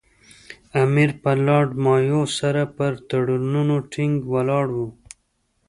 [0.83, 4.87] امیر پر لارډ مایو سره پر تړونونو ټینګ ولاړ وو.